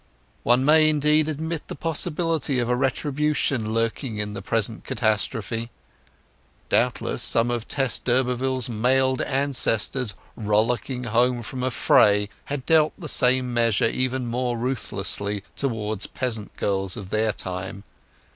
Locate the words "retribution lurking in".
2.75-4.33